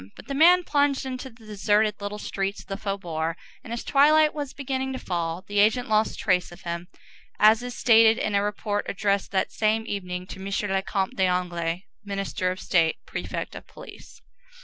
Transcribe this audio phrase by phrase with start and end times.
[0.15, 4.33] But the man plunged into the deserted little streets of the faubourg, and as twilight
[4.33, 6.87] was beginning to fall, the agent lost trace of him,
[7.37, 10.45] as is stated in a report addressed that same evening to M.
[10.71, 14.23] le Comte d'Anglès, Minister of State, Prefect of Police.